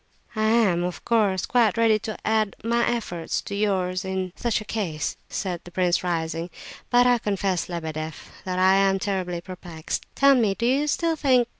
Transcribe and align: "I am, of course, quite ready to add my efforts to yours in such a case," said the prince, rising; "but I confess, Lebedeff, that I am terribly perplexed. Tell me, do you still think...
"I 0.35 0.45
am, 0.45 0.83
of 0.83 1.05
course, 1.05 1.45
quite 1.45 1.77
ready 1.77 1.99
to 1.99 2.17
add 2.25 2.55
my 2.63 2.89
efforts 2.89 3.39
to 3.43 3.53
yours 3.53 4.03
in 4.03 4.33
such 4.35 4.59
a 4.59 4.65
case," 4.65 5.15
said 5.29 5.61
the 5.63 5.69
prince, 5.69 6.03
rising; 6.03 6.49
"but 6.89 7.05
I 7.05 7.19
confess, 7.19 7.69
Lebedeff, 7.69 8.31
that 8.43 8.57
I 8.57 8.77
am 8.77 8.97
terribly 8.97 9.41
perplexed. 9.41 10.03
Tell 10.15 10.33
me, 10.33 10.55
do 10.55 10.65
you 10.65 10.87
still 10.87 11.15
think... 11.15 11.49